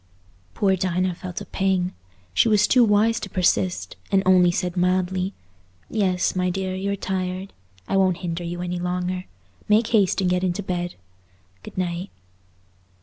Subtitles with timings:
[0.55, 1.93] Poor Dinah felt a pang.
[2.33, 5.35] She was too wise to persist, and only said mildly,
[5.91, 7.53] "Yes, my dear, you're tired;
[7.87, 9.25] I won't hinder you any longer.
[9.69, 10.95] Make haste and get into bed.
[11.61, 12.09] Good night."